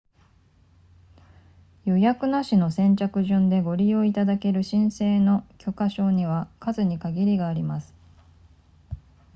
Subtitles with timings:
[1.85, 7.93] 予約なしの先着順でご利用いただける申請の許可証には数に限りがあります